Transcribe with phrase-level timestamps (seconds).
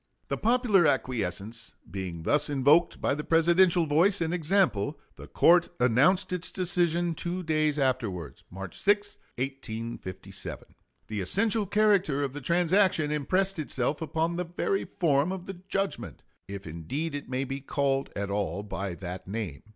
[0.29, 6.33] The popular acquiescence being thus invoked by the Presidential voice and example, the court announced
[6.33, 10.69] its decision two days afterwards March 6, 1857.
[11.05, 16.23] The essential character of the transaction impressed itself upon the very form of the judgment,
[16.47, 19.61] if indeed it may be called at all by that name.